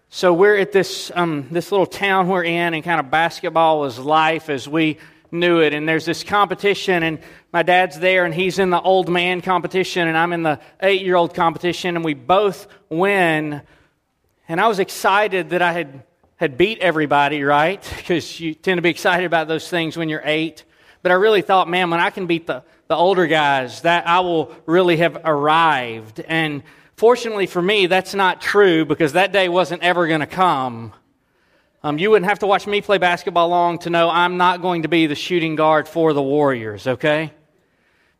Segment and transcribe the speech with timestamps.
[0.09, 3.99] so we're at this, um, this little town we're in, and kind of basketball was
[3.99, 4.97] life as we
[5.31, 5.73] knew it.
[5.73, 7.19] And there's this competition, and
[7.51, 11.01] my dad's there, and he's in the old man competition, and I'm in the eight
[11.01, 13.61] year old competition, and we both win.
[14.47, 16.03] And I was excited that I had
[16.37, 17.83] had beat everybody, right?
[17.97, 20.63] Because you tend to be excited about those things when you're eight.
[21.01, 24.19] But I really thought, man, when I can beat the, the older guys, that I
[24.21, 26.19] will really have arrived.
[26.19, 26.63] And
[26.95, 30.93] fortunately for me, that's not true because that day wasn't ever going to come.
[31.83, 34.81] Um, you wouldn't have to watch me play basketball long to know I'm not going
[34.81, 37.31] to be the shooting guard for the Warriors, okay?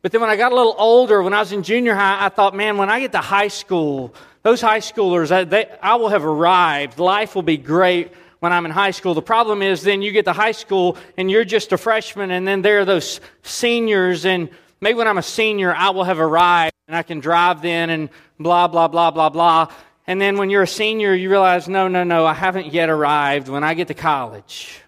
[0.06, 2.28] But then when I got a little older, when I was in junior high, I
[2.28, 6.10] thought, man, when I get to high school, those high schoolers, I, they, I will
[6.10, 7.00] have arrived.
[7.00, 9.14] Life will be great when I'm in high school.
[9.14, 12.46] The problem is then you get to high school and you're just a freshman, and
[12.46, 14.48] then there are those seniors, and
[14.80, 18.08] maybe when I'm a senior, I will have arrived and I can drive then and
[18.38, 19.72] blah, blah, blah, blah, blah.
[20.06, 23.48] And then when you're a senior, you realize, no, no, no, I haven't yet arrived
[23.48, 24.82] when I get to college.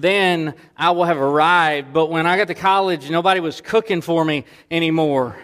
[0.00, 1.92] Then I will have arrived.
[1.92, 5.36] But when I got to college, nobody was cooking for me anymore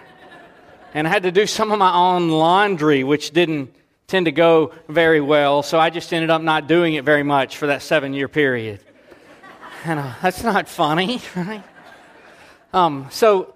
[0.94, 3.74] and I had to do some of my own laundry, which didn't
[4.06, 5.62] tend to go very well.
[5.62, 8.80] So I just ended up not doing it very much for that seven year period.
[9.84, 11.62] And uh, that's not funny, right?
[12.72, 13.54] Um, so,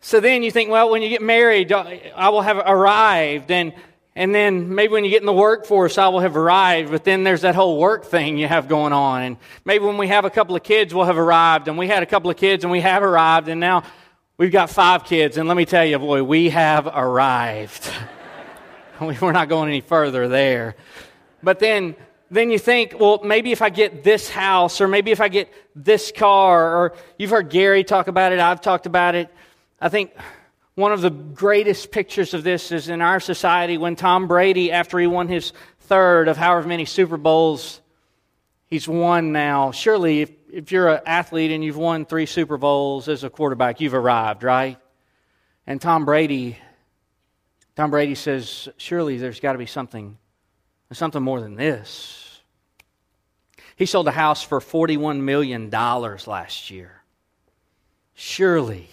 [0.00, 1.84] so then you think, well, when you get married, uh,
[2.16, 3.50] I will have arrived.
[3.50, 3.72] And,
[4.14, 6.90] and then maybe when you get in the workforce, I will have arrived.
[6.90, 9.22] But then there's that whole work thing you have going on.
[9.22, 11.68] And maybe when we have a couple of kids, we'll have arrived.
[11.68, 13.48] And we had a couple of kids and we have arrived.
[13.48, 13.84] And now
[14.38, 17.88] We've got five kids, and let me tell you, boy, we have arrived.
[19.00, 20.74] We're not going any further there.
[21.44, 21.94] But then,
[22.28, 25.52] then you think, well, maybe if I get this house, or maybe if I get
[25.76, 29.28] this car, or you've heard Gary talk about it, I've talked about it.
[29.80, 30.12] I think
[30.74, 34.98] one of the greatest pictures of this is in our society when Tom Brady, after
[34.98, 37.80] he won his third of however many Super Bowls
[38.66, 43.08] he's won now, surely if if you're an athlete and you've won three Super Bowls
[43.08, 44.78] as a quarterback, you've arrived, right?
[45.66, 46.58] And Tom Brady,
[47.74, 50.18] Tom Brady says, surely there's got to be something,
[50.92, 52.40] something more than this.
[53.76, 57.02] He sold a house for $41 million last year.
[58.12, 58.90] Surely,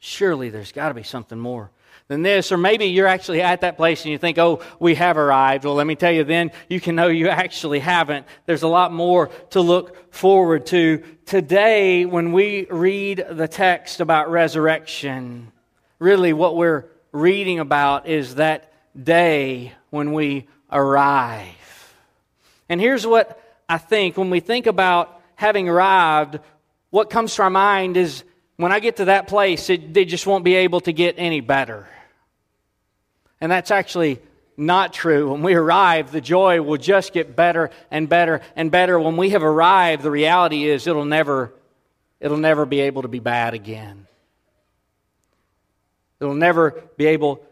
[0.00, 1.70] surely there's got to be something more
[2.08, 2.50] than this.
[2.50, 5.64] Or maybe you're actually at that place and you think, oh, we have arrived.
[5.64, 8.26] Well, let me tell you, then you can know you actually haven't.
[8.46, 11.04] There's a lot more to look forward to.
[11.26, 15.52] Today, when we read the text about resurrection,
[16.00, 21.94] really what we're reading about is that day when we arrive.
[22.68, 26.38] And here's what I think when we think about having arrived,
[26.90, 28.24] what comes to our mind is
[28.60, 31.40] when I get to that place, it, they just won't be able to get any
[31.40, 31.88] better.
[33.40, 34.20] And that's actually
[34.56, 35.32] not true.
[35.32, 39.00] When we arrive, the joy will just get better and better and better.
[39.00, 41.54] When we have arrived, the reality is it'll never,
[42.20, 44.06] it'll never be able to be bad again.
[46.20, 47.42] It'll never be able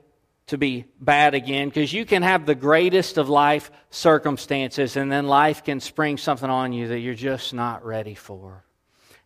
[0.49, 5.27] to be bad again because you can have the greatest of life circumstances and then
[5.27, 8.63] life can spring something on you that you're just not ready for.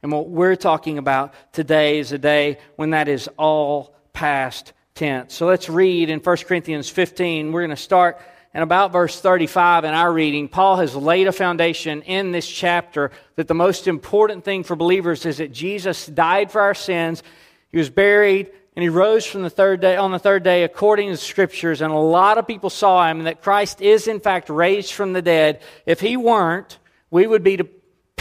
[0.02, 5.32] And what we're talking about today is a day when that is all past tense.
[5.32, 7.52] So let's read in 1 Corinthians 15.
[7.52, 8.20] We're going to start
[8.52, 10.48] in about verse 35 in our reading.
[10.48, 15.24] Paul has laid a foundation in this chapter that the most important thing for believers
[15.24, 17.22] is that Jesus died for our sins.
[17.70, 21.08] He was buried and he rose from the third day on the third day according
[21.08, 24.18] to the scriptures and a lot of people saw him and that Christ is in
[24.18, 25.62] fact raised from the dead.
[25.86, 26.78] If he weren't,
[27.10, 27.56] we would be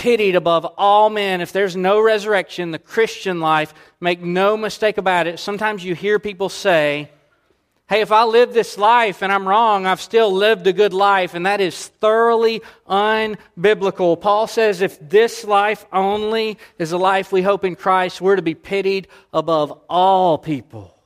[0.02, 1.42] pitied above all men.
[1.42, 5.38] If there's no resurrection, the Christian life, make no mistake about it.
[5.38, 7.12] Sometimes you hear people say,
[7.88, 11.36] Hey, if I live this life and I'm wrong, I've still lived a good life,
[11.36, 14.20] and that is thoroughly unbiblical.
[14.20, 18.42] Paul says if this life only is the life we hope in Christ, we're to
[18.42, 20.98] be pitied above all people.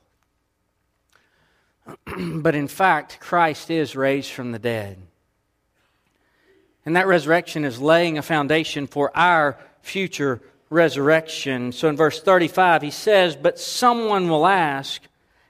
[2.16, 4.96] but in fact, Christ is raised from the dead.
[6.86, 10.40] And that resurrection is laying a foundation for our future
[10.70, 11.72] resurrection.
[11.72, 15.02] So in verse 35, he says, But someone will ask,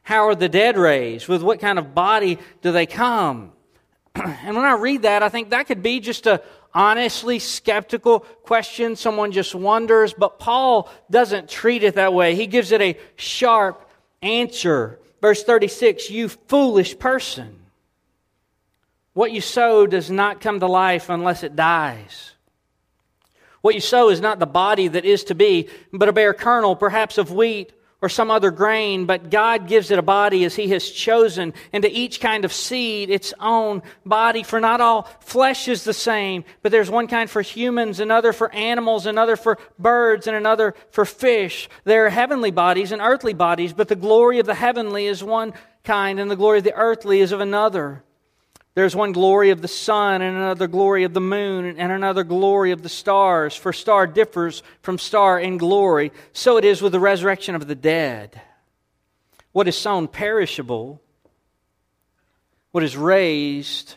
[0.03, 1.29] How are the dead raised?
[1.29, 3.53] With what kind of body do they come?
[4.15, 6.43] and when I read that, I think that could be just a
[6.73, 8.97] honestly skeptical question.
[8.97, 12.35] Someone just wonders, but Paul doesn't treat it that way.
[12.35, 13.87] He gives it a sharp
[14.23, 14.99] answer.
[15.21, 17.66] Verse 36 You foolish person.
[19.17, 22.33] What you sow does not come to life unless it dies.
[23.63, 26.77] What you sow is not the body that is to be, but a bare kernel,
[26.77, 27.73] perhaps of wheat
[28.03, 31.83] or some other grain, but God gives it a body as He has chosen, and
[31.83, 34.43] to each kind of seed its own body.
[34.43, 38.53] For not all flesh is the same, but there's one kind for humans, another for
[38.53, 41.71] animals, another for birds, and another for fish.
[41.85, 45.55] There are heavenly bodies and earthly bodies, but the glory of the heavenly is one
[45.85, 48.03] kind, and the glory of the earthly is of another.
[48.77, 52.73] There's one glory of the sun, and another glory of the moon, and another glory
[52.73, 53.57] of the stars.
[53.57, 56.13] For star differs from star in glory.
[56.35, 58.39] So it is with the resurrection of the dead.
[59.53, 61.01] What is sown perishable,
[62.71, 63.95] what is raised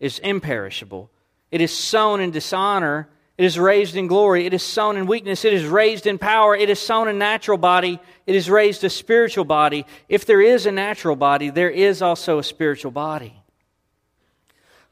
[0.00, 1.10] is imperishable.
[1.50, 4.46] It is sown in dishonor, it is raised in glory.
[4.46, 6.56] It is sown in weakness, it is raised in power.
[6.56, 9.84] It is sown a natural body, it is raised a spiritual body.
[10.08, 13.41] If there is a natural body, there is also a spiritual body.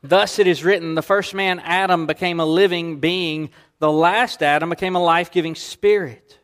[0.02, 4.70] Thus it is written the first man, Adam, became a living being, the last Adam
[4.70, 6.38] became a life giving spirit.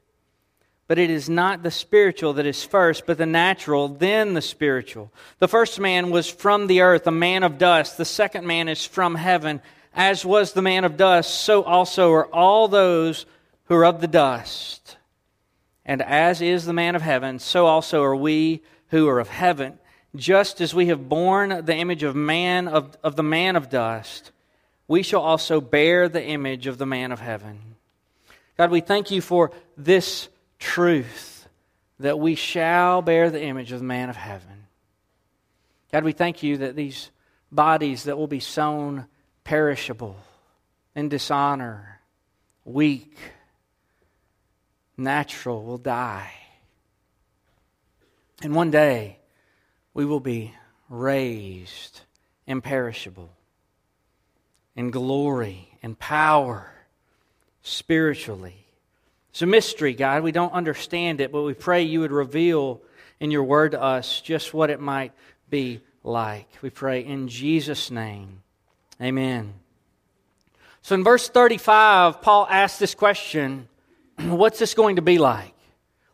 [0.88, 5.12] But it is not the spiritual that is first, but the natural, then the spiritual.
[5.38, 7.96] The first man was from the earth, a man of dust.
[7.96, 9.60] The second man is from heaven.
[9.92, 13.26] As was the man of dust, so also are all those
[13.64, 14.96] who are of the dust.
[15.84, 19.78] And as is the man of heaven, so also are we who are of heaven
[20.16, 24.32] just as we have borne the image of man of, of the man of dust,
[24.88, 27.76] we shall also bear the image of the man of heaven.
[28.56, 30.28] God, we thank you for this
[30.58, 31.48] truth
[31.98, 34.66] that we shall bear the image of the man of heaven.
[35.92, 37.10] God, we thank you that these
[37.50, 39.06] bodies that will be sown
[39.44, 40.16] perishable,
[40.94, 42.00] in dishonor,
[42.64, 43.16] weak,
[44.96, 46.32] natural, will die.
[48.42, 49.18] And one day,
[49.96, 50.52] we will be
[50.90, 52.02] raised
[52.46, 53.30] imperishable
[54.76, 56.70] in glory and power
[57.62, 58.66] spiritually.
[59.30, 60.22] It's a mystery, God.
[60.22, 62.82] We don't understand it, but we pray you would reveal
[63.20, 65.12] in your word to us just what it might
[65.48, 66.46] be like.
[66.60, 68.42] We pray in Jesus' name.
[69.00, 69.54] Amen.
[70.82, 73.66] So in verse 35, Paul asks this question
[74.18, 75.55] What's this going to be like?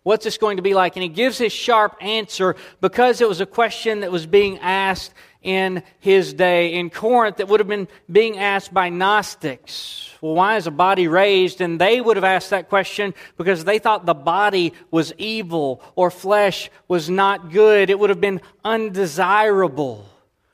[0.03, 0.97] What's this going to be like?
[0.97, 5.15] And he gives his sharp answer because it was a question that was being asked
[5.43, 6.75] in his day.
[6.75, 10.11] In Corinth, that would have been being asked by Gnostics.
[10.21, 11.61] Well, why is a body raised?
[11.61, 16.11] And they would have asked that question because they thought the body was evil or
[16.11, 17.91] flesh was not good.
[17.91, 20.09] It would have been undesirable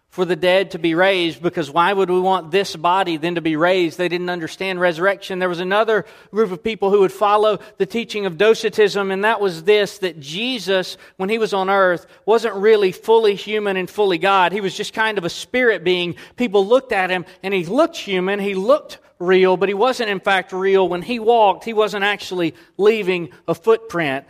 [0.08, 3.43] for the dead to be raised because why would we want this body then to
[3.43, 3.99] be raised?
[3.99, 5.38] They didn't understand resurrection.
[5.38, 9.40] There was another group of people who would follow the teaching of Docetism, and that
[9.40, 14.19] was this that Jesus, when he was on earth, wasn't really fully human and fully
[14.19, 14.52] God.
[14.52, 16.16] He was just kind of a spirit being.
[16.37, 20.20] People looked at him, and he looked human, he looked real, but he wasn't in
[20.20, 20.88] fact real.
[20.88, 24.25] When he walked, he wasn't actually leaving a footprint.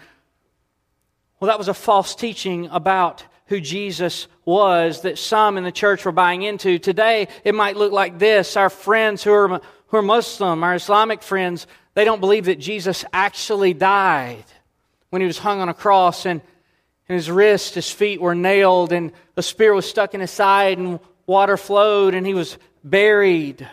[1.39, 6.05] Well, that was a false teaching about who Jesus was that some in the church
[6.05, 6.79] were buying into.
[6.79, 8.57] Today, it might look like this.
[8.57, 13.05] Our friends who are, who are Muslim, our Islamic friends, they don't believe that Jesus
[13.13, 14.45] actually died
[15.11, 16.41] when he was hung on a cross and,
[17.09, 20.77] and his wrists, his feet were nailed, and a spear was stuck in his side,
[20.77, 23.67] and water flowed, and he was buried.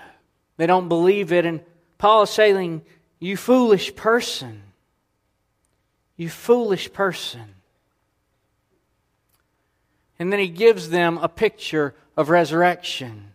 [0.55, 1.45] They don't believe it.
[1.45, 1.59] And
[1.97, 2.81] Paul is saying,
[3.19, 4.61] You foolish person.
[6.15, 7.54] You foolish person.
[10.19, 13.31] And then he gives them a picture of resurrection.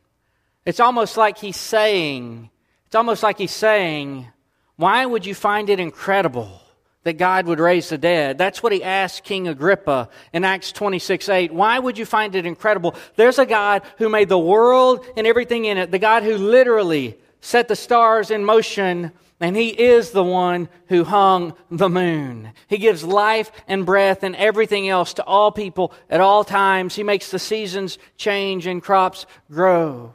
[0.65, 2.51] It's almost like he's saying,
[2.87, 4.29] it's almost like he's saying,
[4.77, 6.61] why would you find it incredible
[7.05, 8.39] that God would raise the dead?
[8.39, 11.53] That's what he asked King Agrippa in Acts 26 8.
[11.53, 12.95] Why would you find it incredible?
[13.17, 17.19] There's a God who made the world and everything in it, the God who literally
[17.41, 22.53] set the stars in motion and He is the one who hung the moon.
[22.69, 26.95] He gives life and breath and everything else to all people at all times.
[26.95, 30.15] He makes the seasons change and crops grow.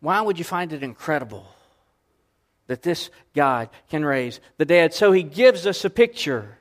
[0.00, 1.46] Why would you find it incredible
[2.66, 4.92] that this God can raise the dead?
[4.92, 6.58] So He gives us a picture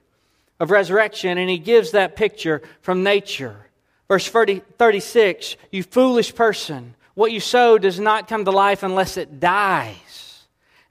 [0.62, 3.68] of resurrection, and He gives that picture from nature.
[4.08, 6.96] Verse 30, 36 You foolish person.
[7.16, 9.98] What you sow does not come to life unless it dies.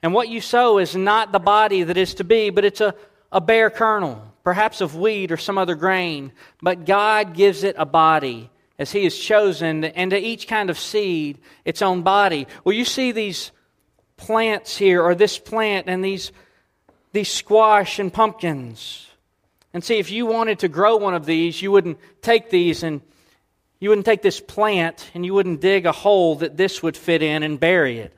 [0.03, 2.93] And what you sow is not the body that is to be, but it's a,
[3.31, 6.33] a bare kernel, perhaps of wheat or some other grain.
[6.61, 10.77] But God gives it a body as He has chosen, and to each kind of
[10.77, 12.47] seed its own body.
[12.65, 13.51] Well, you see these
[14.17, 16.33] plants here, or this plant, and these,
[17.13, 19.07] these squash and pumpkins.
[19.73, 23.01] And see, if you wanted to grow one of these, you wouldn't take these and
[23.79, 27.23] you wouldn't take this plant and you wouldn't dig a hole that this would fit
[27.23, 28.13] in and bury it.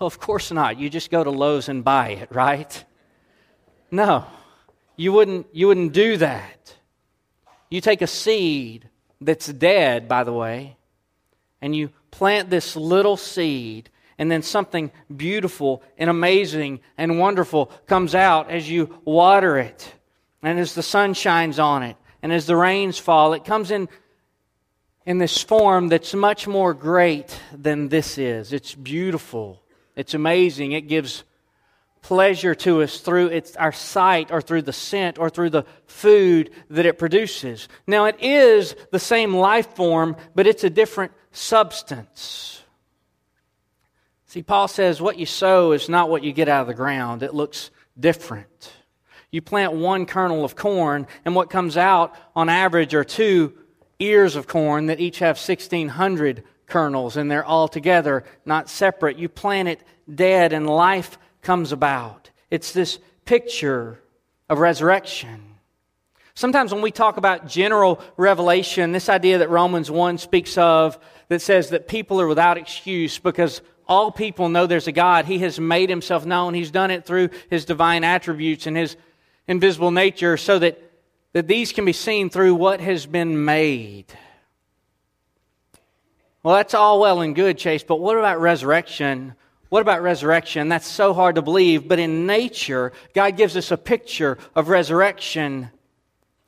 [0.00, 0.78] Well, of course not.
[0.78, 2.84] You just go to Lowe's and buy it, right?
[3.90, 4.24] No.
[4.96, 6.74] You wouldn't you wouldn't do that.
[7.68, 8.88] You take a seed
[9.20, 10.78] that's dead, by the way,
[11.60, 18.14] and you plant this little seed and then something beautiful and amazing and wonderful comes
[18.14, 19.94] out as you water it
[20.42, 23.34] and as the sun shines on it and as the rains fall.
[23.34, 23.88] It comes in
[25.04, 28.52] in this form that's much more great than this is.
[28.52, 29.59] It's beautiful,
[30.00, 30.72] it's amazing.
[30.72, 31.24] It gives
[32.00, 36.50] pleasure to us through its, our sight or through the scent or through the food
[36.70, 37.68] that it produces.
[37.86, 42.62] Now, it is the same life form, but it's a different substance.
[44.24, 47.22] See, Paul says what you sow is not what you get out of the ground,
[47.22, 48.72] it looks different.
[49.30, 53.52] You plant one kernel of corn, and what comes out on average are two
[53.98, 59.18] ears of corn that each have 1,600 kernels, and they're all together, not separate.
[59.18, 62.30] You plant it dead, and life comes about.
[62.50, 64.00] It's this picture
[64.48, 65.42] of resurrection.
[66.34, 70.98] Sometimes when we talk about general revelation, this idea that Romans 1 speaks of
[71.28, 75.26] that says that people are without excuse because all people know there's a God.
[75.26, 76.54] He has made himself known.
[76.54, 78.96] He's done it through his divine attributes and his
[79.46, 80.80] invisible nature so that
[81.32, 84.06] that these can be seen through what has been made.
[86.42, 89.34] Well, that's all well and good, Chase, but what about resurrection?
[89.68, 90.68] What about resurrection?
[90.68, 95.70] That's so hard to believe, but in nature, God gives us a picture of resurrection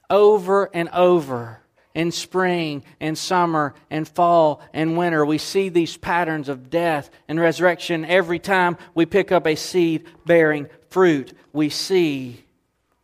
[0.09, 1.59] over and over.
[1.95, 7.39] In spring and summer and fall and winter, we see these patterns of death and
[7.39, 8.07] resurrection.
[8.07, 12.45] Every time we pick up a seed bearing fruit, we see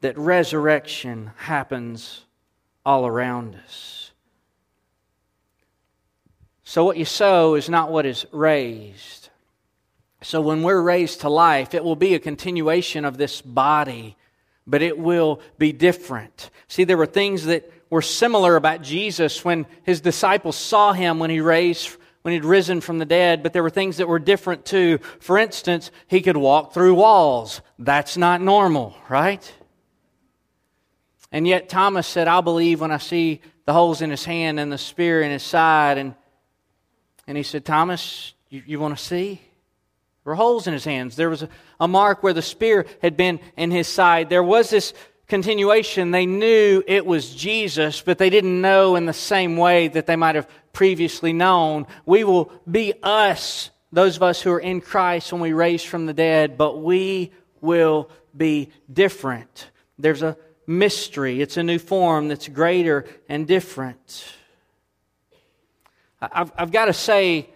[0.01, 2.25] that resurrection happens
[2.87, 3.98] all around us.
[6.69, 9.31] So, what you sow is not what is raised.
[10.21, 14.19] So, when we're raised to life, it will be a continuation of this body,
[14.67, 16.51] but it will be different.
[16.69, 21.31] See, there were things that were similar about Jesus when his disciples saw him when
[21.31, 24.67] he raised when he'd risen from the dead, but there were things that were different
[24.67, 24.99] too.
[25.21, 27.63] For instance, he could walk through walls.
[27.79, 29.55] That's not normal, right?
[31.33, 34.71] And yet Thomas said, I'll believe when I see the holes in his hand and
[34.71, 35.97] the spear in his side.
[35.97, 36.15] And,
[37.29, 39.35] and he said, Thomas, you, you want to see?
[40.25, 41.15] There were holes in his hands.
[41.15, 44.31] There was a, a mark where the spear had been in his side.
[44.31, 44.95] There was this
[45.29, 46.11] continuation.
[46.11, 50.17] They knew it was Jesus, but they didn't know in the same way that they
[50.17, 51.87] might have previously known.
[52.07, 56.07] We will be us, those of us who are in Christ when we raise from
[56.07, 57.31] the dead, but we
[57.61, 59.71] will be different.
[59.99, 61.43] There's a mystery.
[61.43, 64.38] It's a new form that's greater and different.
[66.21, 67.49] I've, I've got to say,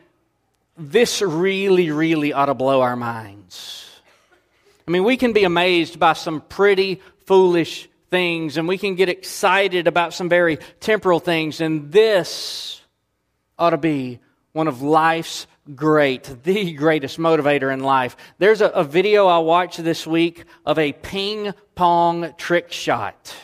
[0.76, 3.88] this really, really ought to blow our minds.
[4.86, 9.08] I mean, we can be amazed by some pretty foolish things, and we can get
[9.08, 12.80] excited about some very temporal things, and this
[13.58, 14.18] ought to be
[14.52, 18.16] one of life's great, the greatest motivator in life.
[18.38, 23.34] There's a, a, video I watched this week of a ping pong trick shot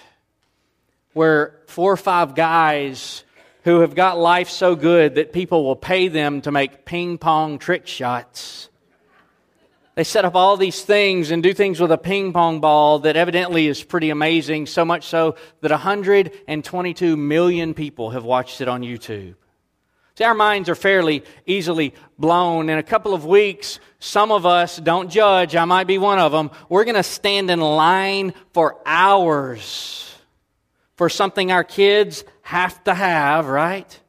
[1.13, 3.25] where four or five guys
[3.69, 7.59] who have got life so good that people will pay them to make ping pong
[7.59, 8.71] trick shots.
[9.95, 13.15] They set up all these things and do things with a ping pong ball that
[13.15, 18.81] evidently is pretty amazing, so much so that 122 million people have watched it on
[18.81, 19.35] YouTube.
[20.15, 22.71] See, our minds are fairly easily blown.
[22.71, 26.33] In a couple of weeks, some of us, don't judge, I might be one of
[26.33, 30.09] them, we're going to stand in line for hours
[30.99, 34.01] for something our kids have to have, right?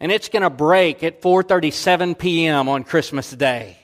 [0.00, 2.70] And it's going to break at 4:37 p.m.
[2.70, 3.76] on Christmas Day.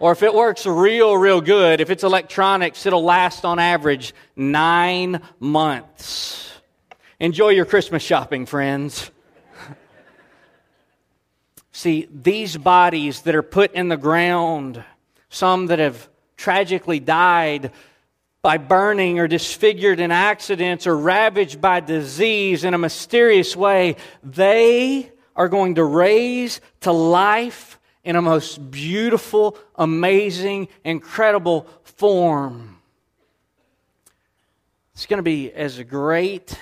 [0.00, 5.22] Or if it works real, real good, if it's electronics, it'll last on average nine
[5.38, 6.50] months.
[7.20, 9.08] Enjoy your Christmas shopping, friends.
[11.72, 14.82] See, these bodies that are put in the ground,
[15.28, 17.70] some that have tragically died
[18.48, 25.12] by burning or disfigured in accidents or ravaged by disease in a mysterious way, they
[25.36, 32.78] are going to raise to life in a most beautiful, amazing, incredible form.
[34.94, 36.58] It's going to be as great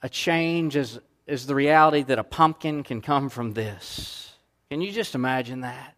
[0.00, 0.98] a change as,
[1.28, 4.32] as the reality that a pumpkin can come from this.
[4.70, 5.94] Can you just imagine that?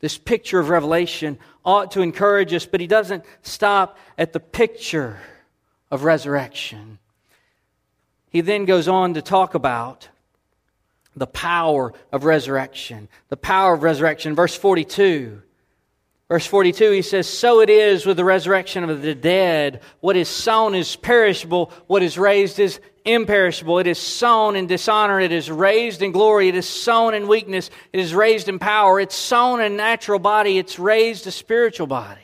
[0.00, 5.18] This picture of Revelation ought to encourage us, but he doesn't stop at the picture
[5.90, 6.98] of resurrection.
[8.30, 10.08] He then goes on to talk about
[11.14, 13.08] the power of resurrection.
[13.28, 14.34] The power of resurrection.
[14.34, 15.42] Verse 42.
[16.28, 19.82] Verse 42, he says, So it is with the resurrection of the dead.
[20.00, 22.80] What is sown is perishable, what is raised is
[23.14, 23.78] imperishable.
[23.78, 27.70] It is sown in dishonor, it is raised in glory, it is sown in weakness,
[27.92, 29.00] it is raised in power.
[29.00, 32.20] It's sown a natural body, it's raised a spiritual body.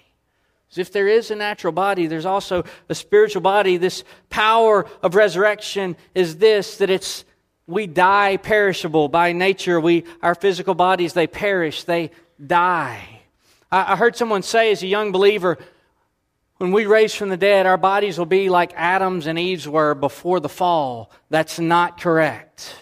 [0.71, 3.77] As if there is a natural body, there's also a spiritual body.
[3.77, 7.25] This power of resurrection is this that it's
[7.67, 9.81] we die perishable by nature.
[9.81, 12.11] We our physical bodies they perish, they
[12.45, 13.21] die.
[13.71, 15.59] I, heard someone say as a young believer,
[16.65, 19.95] when we raise from the dead, our bodies will be like Adam's and Eve's were
[19.95, 21.11] before the fall.
[21.31, 22.77] That's not correct.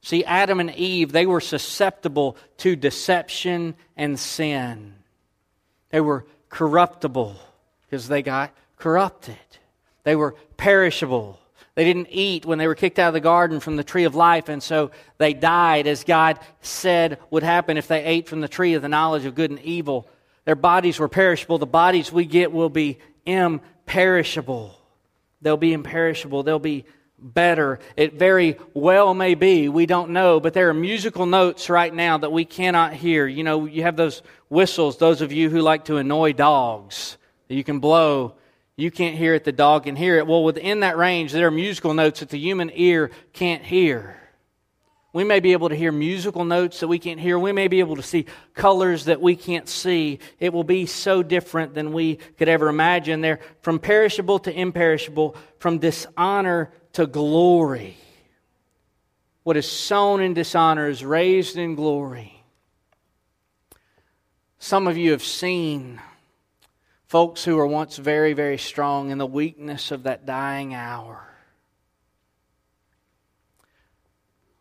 [0.00, 4.94] See, Adam and Eve, they were susceptible to deception and sin.
[5.90, 7.36] They were corruptible
[7.82, 9.36] because they got corrupted.
[10.04, 11.38] They were perishable
[11.78, 14.16] they didn't eat when they were kicked out of the garden from the tree of
[14.16, 18.48] life, and so they died as God said would happen if they ate from the
[18.48, 20.08] tree of the knowledge of good and evil.
[20.48, 21.58] Their bodies were perishable.
[21.58, 24.74] The bodies we get will be imperishable.
[25.42, 26.42] They'll be imperishable.
[26.42, 26.86] They'll be
[27.18, 27.80] better.
[27.98, 29.68] It very well may be.
[29.68, 30.40] We don't know.
[30.40, 33.26] But there are musical notes right now that we cannot hear.
[33.26, 37.54] You know, you have those whistles, those of you who like to annoy dogs, that
[37.54, 38.34] you can blow
[38.78, 40.26] you can't hear it, the dog can hear it.
[40.28, 44.17] Well, within that range, there are musical notes that the human ear can't hear.
[45.12, 47.38] We may be able to hear musical notes that we can't hear.
[47.38, 50.18] We may be able to see colors that we can't see.
[50.38, 53.20] It will be so different than we could ever imagine.
[53.20, 57.96] They're from perishable to imperishable, from dishonor to glory.
[59.44, 62.44] What is sown in dishonor is raised in glory.
[64.58, 66.00] Some of you have seen
[67.08, 71.27] Folks who were once very, very strong in the weakness of that dying hour.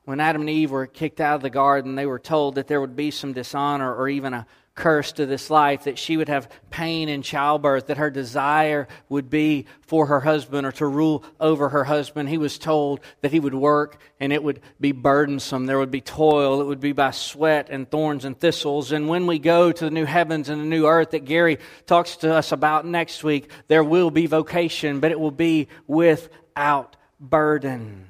[0.07, 2.79] When Adam and Eve were kicked out of the garden, they were told that there
[2.79, 6.47] would be some dishonor or even a curse to this life, that she would have
[6.69, 11.67] pain in childbirth, that her desire would be for her husband or to rule over
[11.67, 12.29] her husband.
[12.29, 15.65] He was told that he would work and it would be burdensome.
[15.65, 16.61] There would be toil.
[16.61, 18.93] It would be by sweat and thorns and thistles.
[18.93, 22.15] And when we go to the new heavens and the new earth that Gary talks
[22.17, 28.07] to us about next week, there will be vocation, but it will be without burden.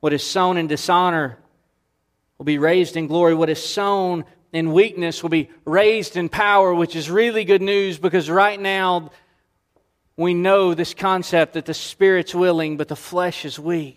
[0.00, 1.38] What is sown in dishonor
[2.38, 3.34] will be raised in glory.
[3.34, 7.98] What is sown in weakness will be raised in power, which is really good news
[7.98, 9.10] because right now
[10.16, 13.96] we know this concept that the spirit's willing, but the flesh is weak.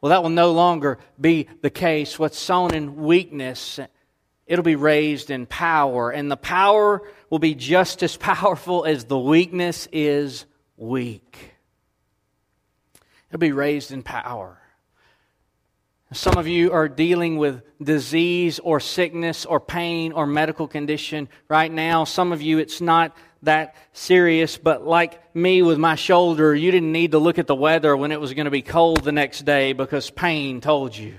[0.00, 2.18] Well, that will no longer be the case.
[2.18, 3.80] What's sown in weakness,
[4.46, 6.10] it'll be raised in power.
[6.10, 11.57] And the power will be just as powerful as the weakness is weak.
[13.30, 14.58] It'll be raised in power.
[16.12, 21.70] Some of you are dealing with disease or sickness or pain or medical condition right
[21.70, 22.04] now.
[22.04, 26.92] Some of you, it's not that serious, but like me with my shoulder, you didn't
[26.92, 29.42] need to look at the weather when it was going to be cold the next
[29.42, 31.14] day because pain told you.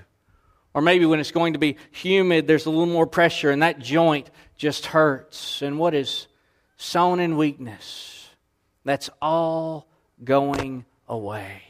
[0.74, 3.78] Or maybe when it's going to be humid, there's a little more pressure and that
[3.78, 5.62] joint just hurts.
[5.62, 6.28] And what is
[6.78, 8.28] sown in weakness,
[8.86, 9.88] that's all
[10.24, 11.62] going away.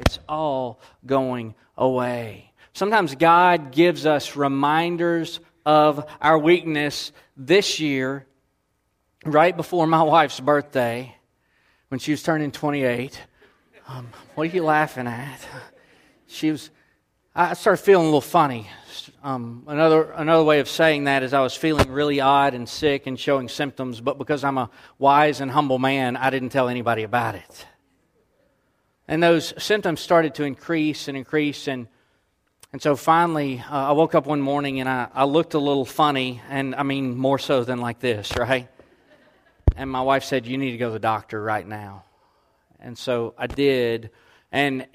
[0.00, 2.52] It's all going away.
[2.72, 8.26] Sometimes God gives us reminders of our weakness this year,
[9.24, 11.14] right before my wife's birthday,
[11.88, 13.20] when she was turning 28.
[13.86, 15.40] Um, what are you laughing at?
[16.26, 16.70] She was,
[17.34, 18.68] I started feeling a little funny.
[19.22, 23.06] Um, another, another way of saying that is I was feeling really odd and sick
[23.06, 27.04] and showing symptoms, but because I'm a wise and humble man, I didn't tell anybody
[27.04, 27.66] about it.
[29.06, 31.68] And those symptoms started to increase and increase.
[31.68, 31.88] And,
[32.72, 35.84] and so finally, uh, I woke up one morning and I, I looked a little
[35.84, 36.40] funny.
[36.48, 38.68] And I mean, more so than like this, right?
[39.76, 42.04] And my wife said, You need to go to the doctor right now.
[42.80, 44.10] And so I did.
[44.52, 44.86] And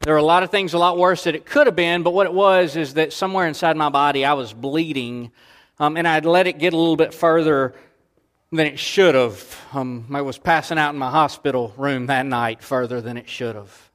[0.00, 2.12] there were a lot of things a lot worse that it could have been, but
[2.14, 5.32] what it was is that somewhere inside my body I was bleeding.
[5.78, 7.74] Um, and I'd let it get a little bit further
[8.50, 9.59] than it should have.
[9.72, 13.54] Um, I was passing out in my hospital room that night further than it should
[13.54, 13.90] have.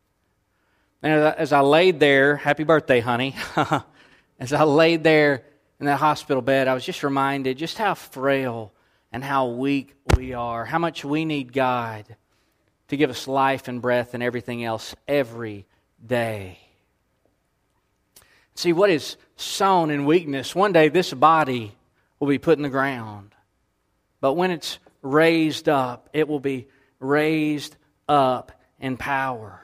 [1.04, 3.36] And as I laid there, happy birthday, honey.
[4.40, 5.44] as I laid there
[5.80, 8.72] in that hospital bed, I was just reminded just how frail
[9.12, 12.16] and how weak we are, how much we need God
[12.88, 15.66] to give us life and breath and everything else every
[16.06, 16.58] day.
[18.56, 21.74] See, what is sown in weakness, one day this body
[22.20, 23.36] will be put in the ground.
[24.22, 26.68] But when it's raised up, it will be
[27.00, 27.76] raised
[28.10, 29.62] up in power.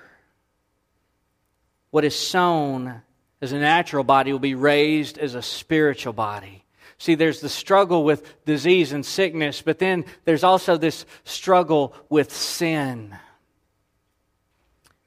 [1.89, 3.01] What is sown
[3.41, 6.63] as a natural body will be raised as a spiritual body.
[6.99, 12.32] See, there's the struggle with disease and sickness, but then there's also this struggle with
[12.32, 13.17] sin.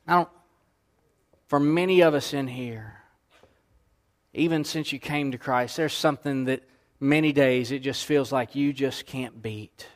[0.07, 0.31] Now,
[1.47, 3.01] for many of us in here,
[4.33, 6.69] even since you came to Christ, there's something that
[6.99, 9.87] many days it just feels like you just can't beat.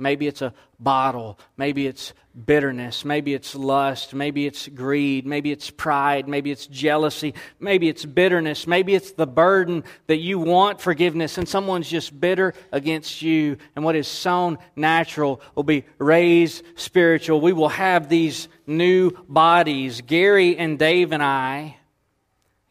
[0.00, 1.38] Maybe it's a bottle.
[1.56, 2.14] Maybe it's
[2.46, 3.04] bitterness.
[3.04, 4.14] Maybe it's lust.
[4.14, 5.26] Maybe it's greed.
[5.26, 6.28] Maybe it's pride.
[6.28, 7.34] Maybe it's jealousy.
[7.58, 8.66] Maybe it's bitterness.
[8.66, 13.56] Maybe it's the burden that you want forgiveness and someone's just bitter against you.
[13.76, 17.40] And what is sown natural will be raised spiritual.
[17.40, 20.00] We will have these new bodies.
[20.00, 21.76] Gary and Dave and I,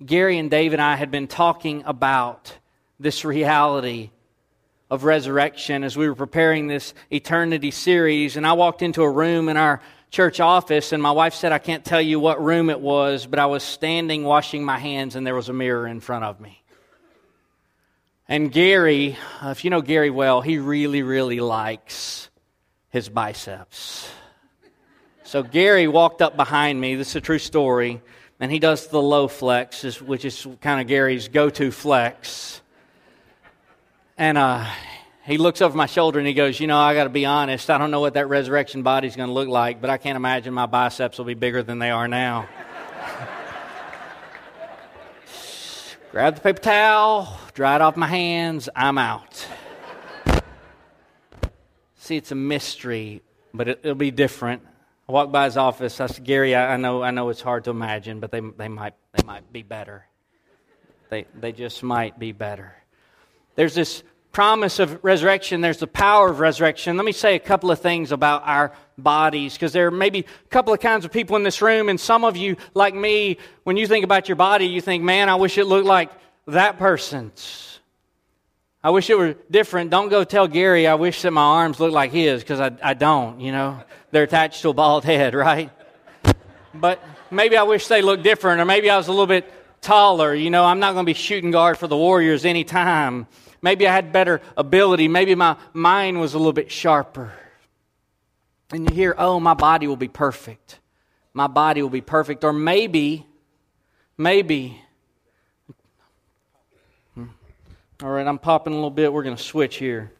[0.04, 2.58] Gary and Dave and I had been talking about
[3.00, 4.12] this reality
[4.90, 8.38] of resurrection as we were preparing this eternity series.
[8.38, 11.60] And I walked into a room in our church office, and my wife said, I
[11.60, 15.26] can't tell you what room it was, but I was standing washing my hands, and
[15.26, 16.64] there was a mirror in front of me.
[18.28, 22.30] And Gary, uh, if you know Gary well, he really, really likes
[22.90, 24.10] his biceps.
[25.24, 26.96] So Gary walked up behind me.
[26.96, 28.02] This is a true story.
[28.40, 32.62] And he does the low flex, which is kind of Gary's go to flex.
[34.20, 34.64] And uh,
[35.24, 37.70] he looks over my shoulder and he goes, You know, I got to be honest.
[37.70, 40.54] I don't know what that resurrection body's going to look like, but I can't imagine
[40.54, 42.50] my biceps will be bigger than they are now.
[46.12, 49.48] Grab the paper towel, dry it off my hands, I'm out.
[52.00, 53.22] See, it's a mystery,
[53.54, 54.64] but it, will be different.
[55.08, 56.02] I walked by his office.
[56.02, 58.68] I said, Gary, I, I, know, I know it's hard to imagine, but they, they,
[58.68, 60.08] might, they might be better.
[61.10, 62.76] They, they just might be better.
[63.60, 66.98] There's this promise of resurrection, there's the power of resurrection.
[66.98, 70.50] Let me say a couple of things about our bodies because there may be a
[70.50, 73.78] couple of kinds of people in this room, and some of you, like me, when
[73.78, 76.12] you think about your body, you think, man, I wish it looked like
[76.48, 77.80] that person's.
[78.82, 79.90] I wish it were different.
[79.90, 82.94] Don't go tell Gary, I wish that my arms looked like his because I, I
[82.94, 83.82] don't, you know.
[84.12, 85.70] They're attached to a bald head, right?
[86.74, 90.34] But maybe I wish they looked different, or maybe I was a little bit taller.
[90.34, 93.28] You know, I'm not going to be shooting guard for the Warriors anytime.
[93.62, 95.08] Maybe I had better ability.
[95.08, 97.34] Maybe my mind was a little bit sharper.
[98.72, 100.80] And you hear, oh, my body will be perfect.
[101.34, 102.44] My body will be perfect.
[102.44, 103.26] Or maybe,
[104.18, 104.80] maybe,
[107.16, 107.26] hmm.
[108.04, 109.12] all right, I'm popping a little bit.
[109.12, 110.12] We're going to switch here.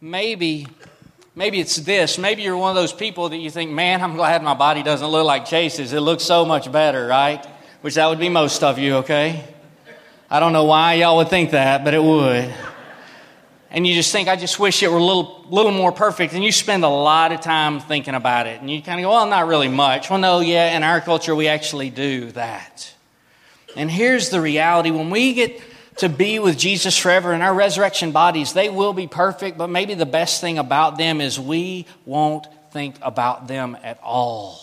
[0.00, 0.66] Maybe,
[1.34, 2.18] maybe it's this.
[2.18, 5.06] Maybe you're one of those people that you think, man, I'm glad my body doesn't
[5.06, 5.92] look like Chase's.
[5.92, 7.44] It looks so much better, right?
[7.80, 9.44] Which that would be most of you, okay?
[10.28, 12.52] I don't know why y'all would think that, but it would.
[13.70, 16.32] And you just think, I just wish it were a little, little more perfect.
[16.34, 18.60] And you spend a lot of time thinking about it.
[18.60, 20.10] And you kind of go, well, not really much.
[20.10, 22.92] Well, no, yeah, in our culture, we actually do that.
[23.76, 25.60] And here's the reality when we get
[25.98, 29.94] to be with Jesus forever in our resurrection bodies, they will be perfect, but maybe
[29.94, 34.58] the best thing about them is we won't think about them at all.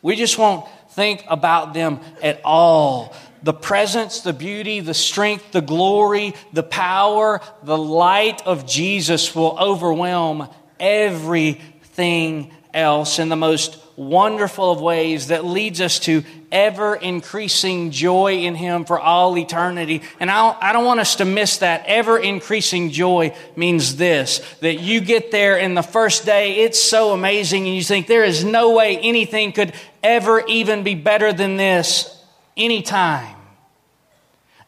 [0.00, 5.60] We just won't think about them at all the presence, the beauty, the strength, the
[5.60, 14.72] glory, the power, the light of Jesus will overwhelm everything else in the most wonderful
[14.72, 20.02] of ways that leads us to ever increasing joy in Him for all eternity.
[20.18, 21.84] And I, I don't want us to miss that.
[21.86, 27.12] Ever increasing joy means this that you get there in the first day, it's so
[27.12, 31.56] amazing, and you think there is no way anything could ever even be better than
[31.56, 32.21] this
[32.56, 33.36] anytime.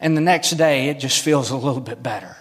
[0.01, 2.37] And the next day, it just feels a little bit better.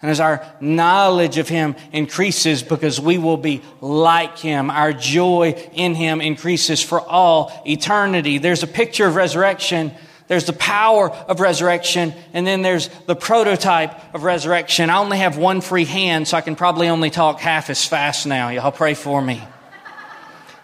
[0.00, 5.54] And as our knowledge of Him increases because we will be like Him, our joy
[5.72, 8.38] in Him increases for all eternity.
[8.38, 9.92] There's a picture of resurrection.
[10.26, 14.88] There's the power of resurrection, and then there's the prototype of resurrection.
[14.88, 18.26] I only have one free hand, so I can probably only talk half as fast
[18.26, 18.48] now.
[18.48, 19.42] Y'all pray for me.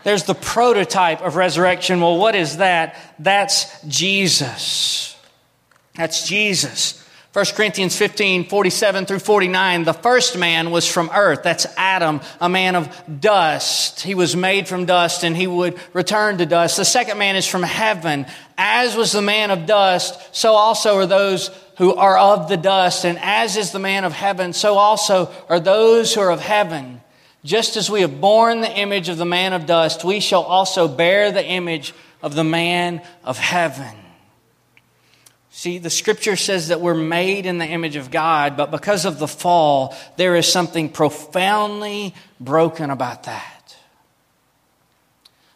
[0.09, 2.01] There's the prototype of resurrection.
[2.01, 2.97] Well, what is that?
[3.19, 5.15] That's Jesus.
[5.97, 7.07] That's Jesus.
[7.35, 11.43] 1 Corinthians 15, 47 through 49, the first man was from earth.
[11.43, 14.01] That's Adam, a man of dust.
[14.01, 16.79] He was made from dust and he would return to dust.
[16.79, 18.25] The second man is from heaven.
[18.57, 23.05] As was the man of dust, so also are those who are of the dust.
[23.05, 27.03] And as is the man of heaven, so also are those who are of heaven.
[27.49, 30.87] Just as we have borne the image of the man of dust, we shall also
[30.87, 33.97] bear the image of the man of heaven.
[35.49, 39.19] See, the scripture says that we're made in the image of God, but because of
[39.19, 43.75] the fall, there is something profoundly broken about that.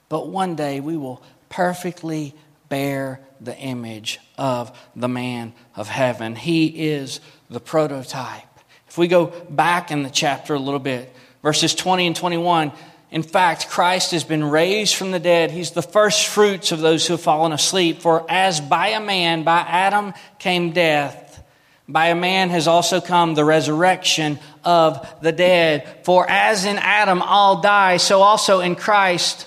[0.09, 2.35] But one day we will perfectly
[2.70, 6.37] bear the image of the man of heaven.
[6.37, 8.44] He is the prototype.
[8.88, 12.72] If we go back in the chapter a little bit, verses 20 and 21,
[13.11, 15.50] in fact, Christ has been raised from the dead.
[15.50, 18.00] He's the first fruits of those who have fallen asleep.
[18.00, 21.44] For as by a man, by Adam came death,
[21.87, 26.05] by a man has also come the resurrection of the dead.
[26.05, 29.46] For as in Adam all die, so also in Christ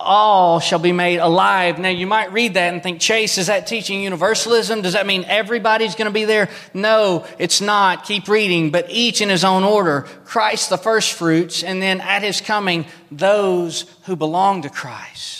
[0.00, 1.78] all shall be made alive.
[1.78, 4.82] Now, you might read that and think, Chase, is that teaching universalism?
[4.82, 6.48] Does that mean everybody's going to be there?
[6.72, 8.04] No, it's not.
[8.04, 10.02] Keep reading, but each in his own order.
[10.24, 15.38] Christ, the first fruits, and then at his coming, those who belong to Christ.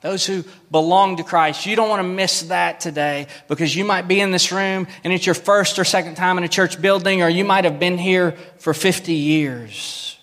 [0.00, 1.66] Those who belong to Christ.
[1.66, 5.12] You don't want to miss that today because you might be in this room and
[5.12, 7.98] it's your first or second time in a church building, or you might have been
[7.98, 10.19] here for 50 years.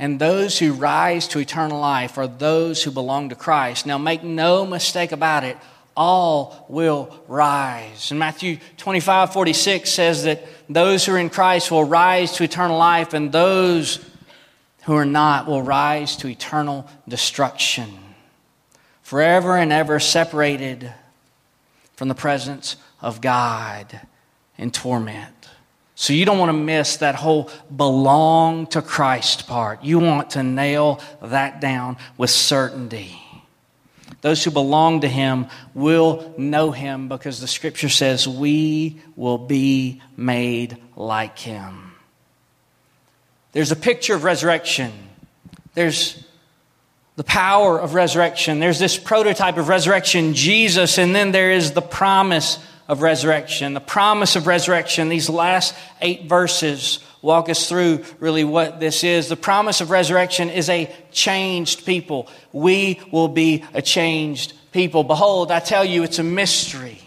[0.00, 3.84] And those who rise to eternal life are those who belong to Christ.
[3.84, 5.58] Now, make no mistake about it,
[5.94, 8.10] all will rise.
[8.10, 12.78] And Matthew 25 46 says that those who are in Christ will rise to eternal
[12.78, 14.02] life, and those
[14.84, 17.90] who are not will rise to eternal destruction.
[19.02, 20.90] Forever and ever separated
[21.92, 24.00] from the presence of God
[24.56, 25.39] in torment.
[26.00, 29.84] So you don't want to miss that whole belong to Christ part.
[29.84, 33.20] You want to nail that down with certainty.
[34.22, 40.00] Those who belong to Him will know Him because the Scripture says we will be
[40.16, 41.92] made like Him.
[43.52, 44.92] There's a picture of resurrection.
[45.74, 46.24] There's
[47.16, 48.58] the power of resurrection.
[48.58, 52.58] There's this prototype of resurrection, Jesus, and then there is the promise
[52.90, 53.72] of resurrection.
[53.72, 59.28] The promise of resurrection, these last eight verses walk us through really what this is.
[59.28, 62.28] The promise of resurrection is a changed people.
[62.52, 65.04] We will be a changed people.
[65.04, 67.00] Behold, I tell you, it's a mystery.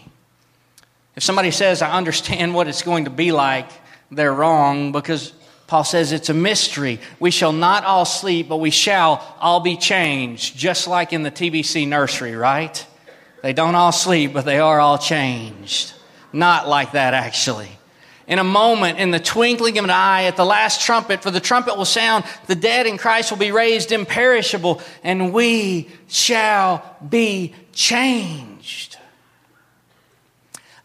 [1.16, 3.68] If somebody says, I understand what it's going to be like,
[4.10, 5.34] they're wrong because
[5.66, 6.98] Paul says it's a mystery.
[7.20, 11.30] We shall not all sleep, but we shall all be changed, just like in the
[11.30, 12.86] TBC nursery, right?
[13.44, 15.92] They don't all sleep, but they are all changed.
[16.32, 17.68] Not like that, actually.
[18.26, 21.40] In a moment, in the twinkling of an eye, at the last trumpet, for the
[21.40, 27.52] trumpet will sound, the dead in Christ will be raised imperishable, and we shall be
[27.74, 28.96] changed.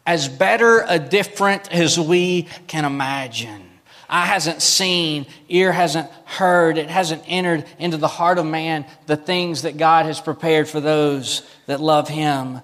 [0.04, 3.69] As better a different as we can imagine.
[4.12, 9.16] Eye hasn't seen, ear hasn't heard, it hasn't entered into the heart of man the
[9.16, 12.60] things that God has prepared for those that love Him.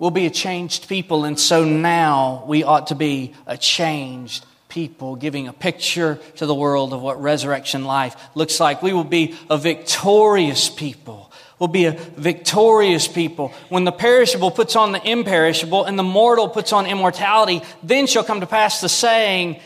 [0.00, 5.14] We'll be a changed people, and so now we ought to be a changed people,
[5.14, 8.82] giving a picture to the world of what resurrection life looks like.
[8.82, 11.30] We will be a victorious people.
[11.60, 13.52] We'll be a victorious people.
[13.68, 18.24] When the perishable puts on the imperishable and the mortal puts on immortality, then shall
[18.24, 19.60] come to pass the saying,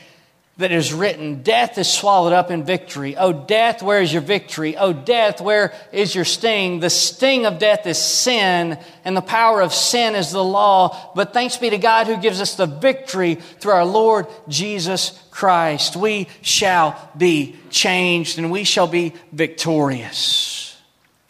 [0.58, 3.16] that is written, Death is swallowed up in victory.
[3.16, 4.76] Oh, death, where is your victory?
[4.76, 6.80] Oh, death, where is your sting?
[6.80, 11.12] The sting of death is sin, and the power of sin is the law.
[11.14, 15.96] But thanks be to God who gives us the victory through our Lord Jesus Christ.
[15.96, 20.76] We shall be changed, and we shall be victorious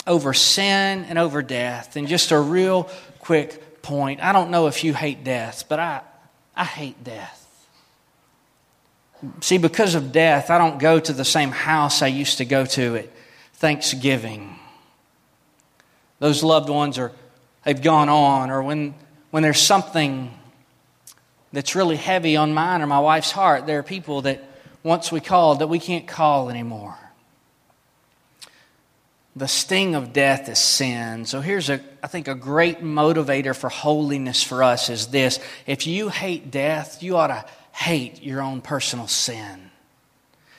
[0.07, 1.97] over sin and over death.
[1.97, 2.85] And just a real
[3.19, 6.01] quick point I don't know if you hate death, but I,
[6.57, 7.38] I hate death.
[9.41, 12.65] See, because of death, I don't go to the same house I used to go
[12.67, 13.09] to at
[13.55, 14.57] Thanksgiving.
[16.21, 17.13] Those loved ones are
[17.65, 18.95] they've gone on, or when
[19.31, 20.33] when there's something
[21.53, 24.45] that's really heavy on mine or my wife's heart, there are people that
[24.83, 26.97] once we called that we can't call anymore.
[29.35, 31.25] The sting of death is sin.
[31.25, 35.41] So here's a I think a great motivator for holiness for us is this.
[35.67, 37.45] If you hate death, you ought to
[37.79, 39.71] hate your own personal sin.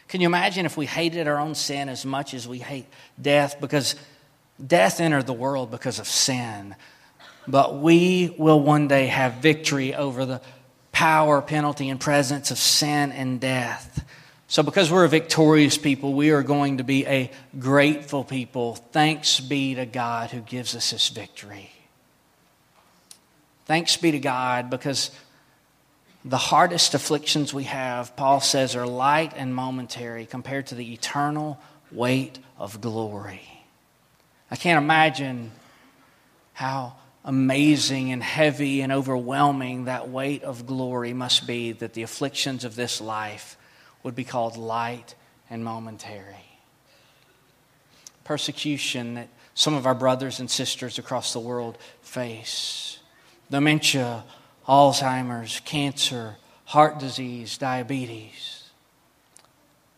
[0.07, 2.85] Can you imagine if we hated our own sin as much as we hate
[3.21, 3.59] death?
[3.59, 3.95] Because
[4.65, 6.75] death entered the world because of sin.
[7.45, 10.39] but we will one day have victory over the
[10.91, 14.05] power, penalty, and presence of sin and death.
[14.47, 18.75] So, because we're a victorious people, we are going to be a grateful people.
[18.75, 21.71] Thanks be to God who gives us this victory.
[23.65, 25.11] Thanks be to God because
[26.25, 31.59] the hardest afflictions we have, Paul says, are light and momentary compared to the eternal
[31.91, 33.65] weight of glory.
[34.51, 35.51] I can't imagine
[36.53, 42.63] how amazing and heavy and overwhelming that weight of glory must be that the afflictions
[42.63, 43.57] of this life
[44.03, 45.15] would be called light
[45.49, 46.45] and momentary.
[48.23, 52.99] Persecution that some of our brothers and sisters across the world face
[53.49, 54.23] dementia,
[54.69, 58.69] Alzheimer's, cancer, heart disease, diabetes,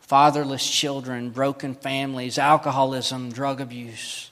[0.00, 4.30] fatherless children, broken families, alcoholism, drug abuse,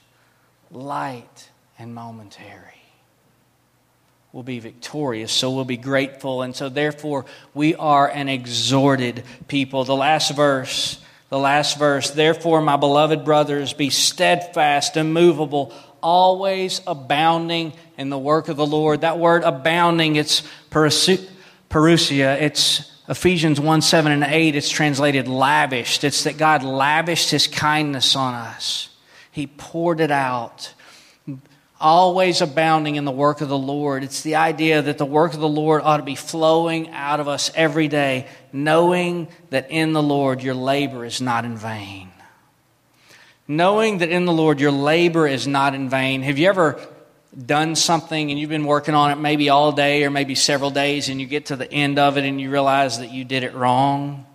[0.70, 2.64] light and momentary.
[4.33, 9.85] We'll be victorious, so we'll be grateful, and so therefore we are an exhorted people.
[9.85, 17.72] The last verse, the last verse, therefore, my beloved brothers, be steadfast, immovable, always abounding
[18.01, 19.03] in the work of the Lord.
[19.03, 26.03] That word abounding, it's parousia, it's Ephesians 1 7 and 8, it's translated lavished.
[26.03, 28.89] It's that God lavished his kindness on us,
[29.31, 30.73] he poured it out
[31.83, 34.05] always abounding in the work of the Lord.
[34.05, 37.29] It's the idea that the work of the Lord ought to be flowing out of
[37.29, 42.11] us every day, knowing that in the Lord your labor is not in vain.
[43.49, 46.21] Knowing that in the Lord your labor is not in vain.
[46.21, 46.79] Have you ever
[47.47, 51.09] done something and you've been working on it maybe all day or maybe several days
[51.09, 53.55] and you get to the end of it and you realize that you did it
[53.55, 54.27] wrong?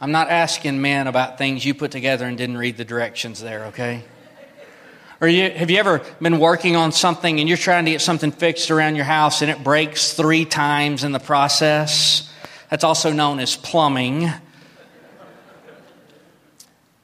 [0.00, 3.66] I'm not asking men about things you put together and didn't read the directions there,
[3.66, 4.04] okay?
[5.20, 8.30] Or you, have you ever been working on something and you're trying to get something
[8.30, 12.32] fixed around your house and it breaks three times in the process?
[12.70, 14.30] That's also known as plumbing.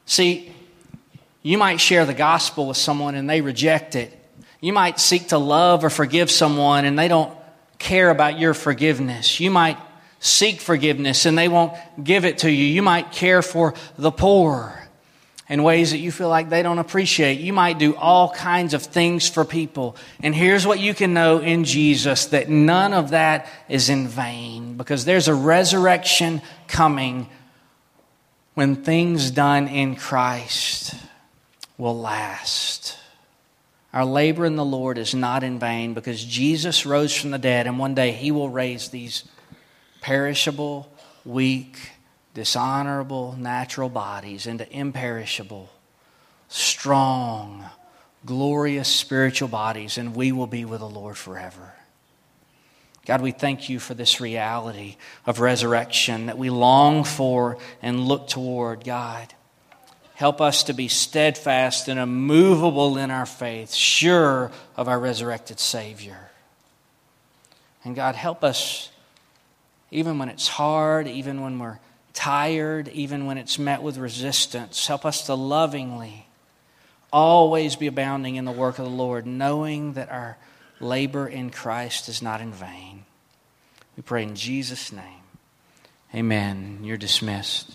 [0.07, 0.54] See,
[1.45, 4.11] you might share the gospel with someone and they reject it.
[4.63, 7.37] You might seek to love or forgive someone and they don't
[7.79, 9.39] care about your forgiveness.
[9.41, 9.77] You might
[10.21, 12.65] seek forgiveness and they won't give it to you.
[12.65, 14.89] You might care for the poor
[15.47, 17.41] in ways that you feel like they don't appreciate.
[17.41, 19.97] You might do all kinds of things for people.
[20.23, 24.79] And here's what you can know in Jesus that none of that is in vain
[24.79, 27.29] because there's a resurrection coming
[28.55, 30.95] when things done in Christ
[31.77, 32.99] will last.
[33.93, 37.67] Our labor in the Lord is not in vain because Jesus rose from the dead,
[37.67, 39.25] and one day he will raise these
[40.01, 40.93] perishable,
[41.25, 41.93] weak,
[42.35, 45.71] dishonorable natural bodies into imperishable,
[46.49, 47.65] strong,
[48.27, 51.73] glorious spiritual bodies, and we will be with the Lord forever.
[53.07, 58.29] God, we thank you for this reality of resurrection that we long for and look
[58.29, 59.33] toward, God.
[60.15, 66.31] Help us to be steadfast and immovable in our faith, sure of our resurrected Savior.
[67.85, 68.91] And God, help us,
[69.91, 71.79] even when it's hard, even when we're
[72.13, 74.87] tired, even when it's met with resistance.
[74.87, 76.27] Help us to lovingly
[77.15, 80.37] always be abounding in the work of the Lord, knowing that our
[80.81, 83.05] labor in Christ is not in vain.
[83.97, 85.23] We pray in Jesus' name.
[86.13, 86.81] Amen.
[86.83, 87.71] You're dismissed.